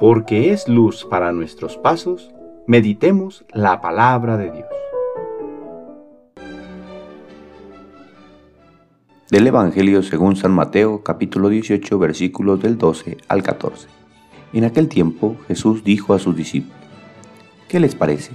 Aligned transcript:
porque 0.00 0.50
es 0.50 0.66
luz 0.66 1.04
para 1.04 1.30
nuestros 1.30 1.76
pasos, 1.76 2.30
meditemos 2.66 3.44
la 3.52 3.82
palabra 3.82 4.38
de 4.38 4.50
Dios. 4.50 4.66
Del 9.30 9.46
Evangelio 9.46 10.02
según 10.02 10.36
San 10.36 10.52
Mateo 10.52 11.02
capítulo 11.04 11.50
18 11.50 11.98
versículos 11.98 12.62
del 12.62 12.78
12 12.78 13.18
al 13.28 13.42
14. 13.42 13.88
En 14.54 14.64
aquel 14.64 14.88
tiempo 14.88 15.36
Jesús 15.46 15.84
dijo 15.84 16.14
a 16.14 16.18
sus 16.18 16.34
discípulos, 16.34 16.78
¿qué 17.68 17.78
les 17.78 17.94
parece? 17.94 18.32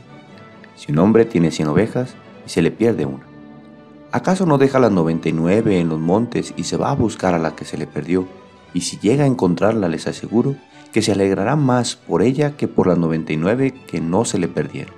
Si 0.76 0.92
un 0.92 1.00
hombre 1.00 1.26
tiene 1.26 1.50
cien 1.50 1.68
ovejas 1.68 2.16
y 2.46 2.50
se 2.52 2.62
le 2.62 2.70
pierde 2.70 3.08
una, 3.08 3.26
¿acaso 4.12 4.46
no 4.46 4.60
deja 4.60 4.78
las 4.78 4.92
99 4.92 5.80
en 5.80 5.90
los 5.90 6.00
montes 6.00 6.54
y 6.56 6.66
se 6.66 6.78
va 6.78 6.92
a 6.92 6.96
buscar 6.96 7.34
a 7.34 7.40
la 7.40 7.56
que 7.56 7.66
se 7.66 7.80
le 7.80 7.88
perdió? 7.88 8.28
Y 8.76 8.82
si 8.82 9.00
llega 9.00 9.24
a 9.24 9.28
encontrarla 9.28 9.88
les 9.88 10.06
aseguro 10.06 10.56
que 10.96 11.02
se 11.02 11.12
alegrará 11.12 11.58
más 11.58 11.98
por 11.98 12.22
ella 12.22 12.56
que 12.56 12.70
por 12.70 12.88
las 12.88 12.98
99 12.98 13.74
que 13.86 14.00
no 14.00 14.24
se 14.24 14.40
le 14.40 14.48
perdieron. 14.48 14.96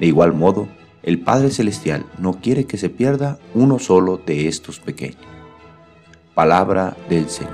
De 0.00 0.06
igual 0.06 0.32
modo, 0.32 0.66
el 1.02 1.20
Padre 1.20 1.50
Celestial 1.50 2.06
no 2.18 2.40
quiere 2.40 2.64
que 2.64 2.78
se 2.78 2.88
pierda 2.88 3.38
uno 3.52 3.78
solo 3.78 4.16
de 4.16 4.48
estos 4.48 4.80
pequeños. 4.80 5.20
Palabra 6.34 6.96
del 7.10 7.28
Señor. 7.28 7.52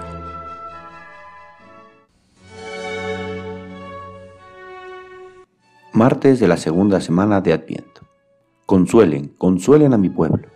Martes 5.92 6.38
de 6.38 6.46
la 6.46 6.58
segunda 6.58 7.00
semana 7.00 7.40
de 7.40 7.52
Adviento. 7.52 8.02
Consuelen, 8.64 9.34
consuelen 9.38 9.92
a 9.92 9.98
mi 9.98 10.08
pueblo. 10.08 10.46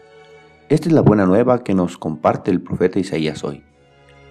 Esta 0.69 0.89
es 0.89 0.95
la 0.95 1.01
buena 1.01 1.27
nueva 1.27 1.65
que 1.65 1.75
nos 1.75 1.99
comparte 1.99 2.53
el 2.53 2.63
profeta 2.63 3.01
Isaías 3.01 3.43
hoy, 3.43 3.65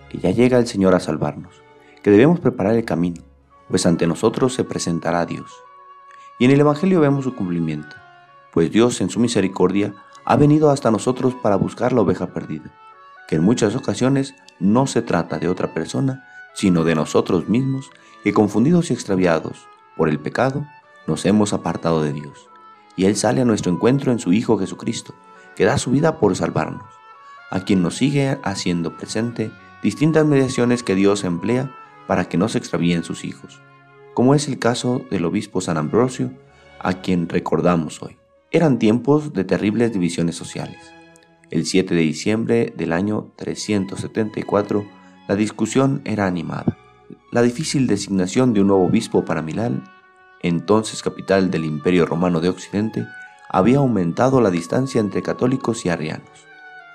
que 0.07 0.19
ya 0.19 0.31
llega 0.31 0.57
el 0.57 0.65
Señor 0.65 0.95
a 0.95 1.01
salvarnos 1.01 1.64
que 2.05 2.11
debemos 2.11 2.39
preparar 2.39 2.75
el 2.75 2.85
camino, 2.85 3.23
pues 3.67 3.87
ante 3.87 4.05
nosotros 4.05 4.53
se 4.53 4.63
presentará 4.63 5.25
Dios. 5.25 5.51
Y 6.37 6.45
en 6.45 6.51
el 6.51 6.59
Evangelio 6.59 6.99
vemos 6.99 7.23
su 7.23 7.33
cumplimiento, 7.33 7.95
pues 8.53 8.69
Dios 8.69 9.01
en 9.01 9.09
su 9.09 9.19
misericordia 9.19 9.95
ha 10.23 10.35
venido 10.35 10.69
hasta 10.69 10.91
nosotros 10.91 11.33
para 11.33 11.55
buscar 11.55 11.93
la 11.93 12.01
oveja 12.01 12.27
perdida, 12.27 12.71
que 13.27 13.37
en 13.37 13.43
muchas 13.43 13.75
ocasiones 13.75 14.35
no 14.59 14.85
se 14.85 15.01
trata 15.01 15.39
de 15.39 15.49
otra 15.49 15.73
persona, 15.73 16.23
sino 16.53 16.83
de 16.83 16.93
nosotros 16.93 17.49
mismos, 17.49 17.89
que 18.23 18.33
confundidos 18.33 18.91
y 18.91 18.93
extraviados 18.93 19.67
por 19.97 20.07
el 20.07 20.19
pecado, 20.19 20.63
nos 21.07 21.25
hemos 21.25 21.53
apartado 21.53 22.03
de 22.03 22.13
Dios. 22.13 22.49
Y 22.95 23.05
Él 23.05 23.15
sale 23.15 23.41
a 23.41 23.45
nuestro 23.45 23.71
encuentro 23.71 24.11
en 24.11 24.19
su 24.19 24.31
Hijo 24.31 24.59
Jesucristo, 24.59 25.15
que 25.55 25.65
da 25.65 25.79
su 25.79 25.89
vida 25.89 26.19
por 26.19 26.35
salvarnos, 26.35 26.85
a 27.49 27.61
quien 27.61 27.81
nos 27.81 27.95
sigue 27.95 28.37
haciendo 28.43 28.95
presente 28.95 29.51
distintas 29.81 30.23
mediaciones 30.23 30.83
que 30.83 30.93
Dios 30.93 31.23
emplea 31.23 31.71
para 32.07 32.25
que 32.25 32.37
no 32.37 32.49
se 32.49 32.57
extravíen 32.57 33.03
sus 33.03 33.25
hijos, 33.25 33.61
como 34.13 34.35
es 34.35 34.47
el 34.47 34.59
caso 34.59 35.05
del 35.09 35.25
obispo 35.25 35.61
San 35.61 35.77
Ambrosio, 35.77 36.31
a 36.79 37.01
quien 37.01 37.27
recordamos 37.27 38.01
hoy. 38.01 38.17
Eran 38.51 38.79
tiempos 38.79 39.33
de 39.33 39.43
terribles 39.43 39.91
divisiones 39.91 40.35
sociales. 40.35 40.77
El 41.51 41.65
7 41.65 41.93
de 41.93 42.01
diciembre 42.01 42.73
del 42.75 42.93
año 42.93 43.31
374, 43.35 44.85
la 45.27 45.35
discusión 45.35 46.01
era 46.05 46.27
animada. 46.27 46.77
La 47.31 47.41
difícil 47.41 47.87
designación 47.87 48.53
de 48.53 48.61
un 48.61 48.67
nuevo 48.67 48.85
obispo 48.85 49.25
para 49.25 49.41
Milán, 49.41 49.83
entonces 50.41 51.01
capital 51.01 51.51
del 51.51 51.65
Imperio 51.65 52.05
Romano 52.05 52.39
de 52.39 52.49
Occidente, 52.49 53.05
había 53.49 53.79
aumentado 53.79 54.41
la 54.41 54.51
distancia 54.51 55.01
entre 55.01 55.21
católicos 55.21 55.85
y 55.85 55.89
arrianos. 55.89 56.29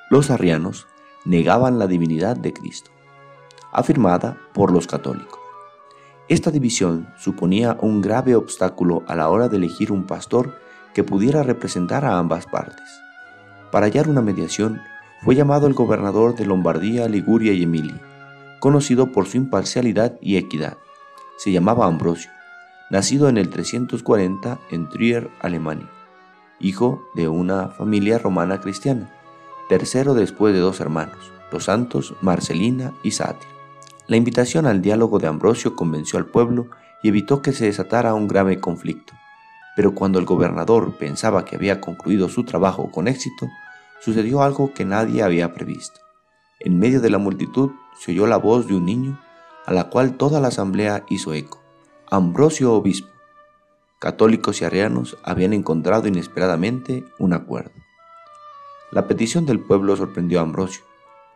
Los 0.08 0.30
arrianos 0.30 0.86
negaban 1.24 1.78
la 1.78 1.86
divinidad 1.86 2.36
de 2.36 2.52
Cristo 2.52 2.90
afirmada 3.72 4.36
por 4.52 4.72
los 4.72 4.86
católicos. 4.86 5.38
Esta 6.28 6.50
división 6.50 7.08
suponía 7.18 7.76
un 7.80 8.00
grave 8.00 8.36
obstáculo 8.36 9.02
a 9.08 9.16
la 9.16 9.28
hora 9.28 9.48
de 9.48 9.56
elegir 9.56 9.90
un 9.90 10.04
pastor 10.04 10.54
que 10.94 11.02
pudiera 11.04 11.42
representar 11.42 12.04
a 12.04 12.18
ambas 12.18 12.46
partes. 12.46 12.88
Para 13.72 13.86
hallar 13.86 14.08
una 14.08 14.22
mediación, 14.22 14.80
fue 15.22 15.34
llamado 15.34 15.66
el 15.66 15.74
gobernador 15.74 16.34
de 16.34 16.46
Lombardía, 16.46 17.08
Liguria 17.08 17.52
y 17.52 17.64
Emilia, 17.64 18.00
conocido 18.58 19.12
por 19.12 19.26
su 19.26 19.36
imparcialidad 19.36 20.18
y 20.20 20.36
equidad. 20.36 20.78
Se 21.36 21.52
llamaba 21.52 21.86
Ambrosio, 21.86 22.30
nacido 22.90 23.28
en 23.28 23.36
el 23.36 23.50
340 23.50 24.58
en 24.70 24.88
Trier, 24.88 25.30
Alemania, 25.40 25.90
hijo 26.58 27.02
de 27.14 27.28
una 27.28 27.68
familia 27.68 28.18
romana 28.18 28.60
cristiana, 28.60 29.10
tercero 29.68 30.14
después 30.14 30.54
de 30.54 30.60
dos 30.60 30.80
hermanos, 30.80 31.32
los 31.52 31.64
santos 31.64 32.14
Marcelina 32.20 32.92
y 33.02 33.12
Sátiro. 33.12 33.59
La 34.10 34.16
invitación 34.16 34.66
al 34.66 34.82
diálogo 34.82 35.20
de 35.20 35.28
Ambrosio 35.28 35.76
convenció 35.76 36.18
al 36.18 36.26
pueblo 36.26 36.66
y 37.00 37.10
evitó 37.10 37.42
que 37.42 37.52
se 37.52 37.66
desatara 37.66 38.12
un 38.12 38.26
grave 38.26 38.58
conflicto. 38.58 39.12
Pero 39.76 39.94
cuando 39.94 40.18
el 40.18 40.24
gobernador 40.24 40.96
pensaba 40.98 41.44
que 41.44 41.54
había 41.54 41.80
concluido 41.80 42.28
su 42.28 42.42
trabajo 42.42 42.90
con 42.90 43.06
éxito, 43.06 43.46
sucedió 44.00 44.42
algo 44.42 44.74
que 44.74 44.84
nadie 44.84 45.22
había 45.22 45.54
previsto. 45.54 46.00
En 46.58 46.80
medio 46.80 47.00
de 47.00 47.08
la 47.08 47.18
multitud 47.18 47.70
se 48.00 48.10
oyó 48.10 48.26
la 48.26 48.36
voz 48.36 48.66
de 48.66 48.74
un 48.74 48.84
niño, 48.84 49.20
a 49.64 49.72
la 49.72 49.90
cual 49.90 50.16
toda 50.16 50.40
la 50.40 50.48
asamblea 50.48 51.04
hizo 51.08 51.32
eco. 51.32 51.62
Ambrosio 52.10 52.72
Obispo. 52.72 53.12
Católicos 54.00 54.60
y 54.60 54.64
arrianos 54.64 55.18
habían 55.22 55.52
encontrado 55.52 56.08
inesperadamente 56.08 57.04
un 57.20 57.32
acuerdo. 57.32 57.70
La 58.90 59.06
petición 59.06 59.46
del 59.46 59.60
pueblo 59.60 59.94
sorprendió 59.94 60.40
a 60.40 60.42
Ambrosio. 60.42 60.82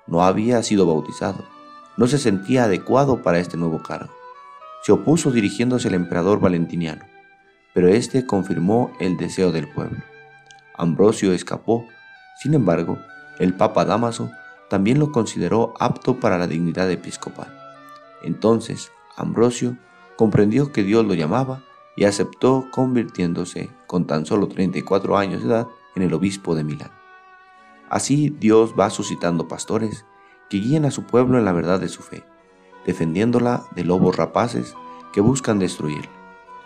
No 0.09 0.25
había 0.25 0.61
sido 0.65 0.87
bautizado, 0.87 1.45
no 1.97 2.07
se 2.07 2.19
sentía 2.19 2.65
adecuado 2.65 3.23
para 3.23 3.39
este 3.39 3.57
nuevo 3.57 3.83
cargo. 3.83 4.13
Se 4.83 4.93
opuso 4.93 5.31
dirigiéndose 5.31 5.89
al 5.89 5.95
emperador 5.95 6.41
Valentiniano, 6.41 7.05
pero 7.73 7.89
éste 7.89 8.27
confirmó 8.27 8.93
el 9.01 9.17
deseo 9.17 9.53
del 9.53 9.69
pueblo. 9.69 9.99
Ambrosio 10.77 11.33
escapó, 11.33 11.87
sin 12.43 12.55
embargo, 12.55 12.99
el 13.39 13.55
Papa 13.55 13.85
Damaso 13.85 14.31
también 14.69 14.99
lo 14.99 15.13
consideró 15.13 15.75
apto 15.79 16.21
para 16.21 16.39
la 16.39 16.47
dignidad 16.47 16.91
episcopal. 16.91 17.49
Entonces, 18.23 18.91
Ambrosio 19.17 19.77
comprendió 20.17 20.73
que 20.73 20.83
Dios 20.83 21.05
lo 21.05 21.15
llamaba 21.15 21.63
y 21.97 22.05
aceptó 22.05 22.67
convirtiéndose 22.73 23.71
con 23.87 24.07
tan 24.07 24.27
solo 24.27 24.49
34 24.49 25.17
años 25.17 25.43
de 25.43 25.49
edad 25.49 25.69
en 25.95 26.03
el 26.03 26.15
obispo 26.15 26.55
de 26.55 26.65
Milán. 26.65 26.91
Así 27.89 28.35
Dios 28.41 28.75
va 28.79 28.91
suscitando 28.91 29.47
pastores 29.47 30.05
que 30.49 30.59
guíen 30.59 30.85
a 30.85 30.91
su 30.91 31.05
pueblo 31.05 31.39
en 31.39 31.45
la 31.45 31.53
verdad 31.53 31.81
de 31.81 31.89
su 31.89 32.03
fe, 32.03 32.25
defendiéndola 32.87 33.65
de 33.75 33.85
lobos 33.85 34.17
rapaces 34.17 34.75
que 35.13 35.21
buscan 35.21 35.59
destruirla. 35.59 36.11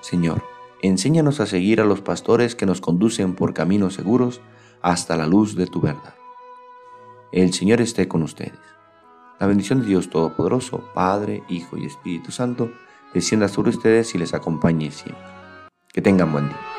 Señor, 0.00 0.42
enséñanos 0.82 1.40
a 1.40 1.46
seguir 1.46 1.80
a 1.80 1.84
los 1.84 2.00
pastores 2.00 2.54
que 2.54 2.66
nos 2.66 2.80
conducen 2.80 3.34
por 3.34 3.54
caminos 3.54 3.94
seguros 3.94 4.40
hasta 4.82 5.16
la 5.16 5.26
luz 5.26 5.54
de 5.54 5.66
tu 5.66 5.80
verdad. 5.80 6.14
El 7.32 7.52
Señor 7.52 7.80
esté 7.80 8.08
con 8.08 8.22
ustedes. 8.22 8.58
La 9.38 9.46
bendición 9.46 9.80
de 9.80 9.86
Dios 9.86 10.10
Todopoderoso, 10.10 10.82
Padre, 10.94 11.42
Hijo 11.48 11.76
y 11.76 11.86
Espíritu 11.86 12.32
Santo, 12.32 12.72
descienda 13.12 13.48
sobre 13.48 13.70
ustedes 13.70 14.14
y 14.14 14.18
les 14.18 14.34
acompañe 14.34 14.90
siempre. 14.90 15.22
Que 15.92 16.02
tengan 16.02 16.32
buen 16.32 16.48
día. 16.48 16.77